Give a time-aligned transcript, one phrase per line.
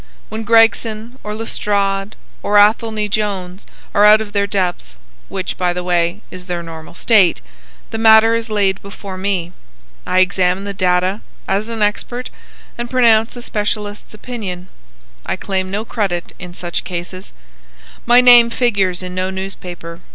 [0.29, 6.21] When Gregson or Lestrade or Athelney Jones are out of their depths—which, by the way,
[6.31, 9.51] is their normal state—the matter is laid before me.
[10.07, 12.31] I examine the data, as an expert,
[12.79, 14.69] and pronounce a specialist's opinion.
[15.23, 17.31] I claim no credit in such cases.
[18.07, 19.99] My name figures in no newspaper.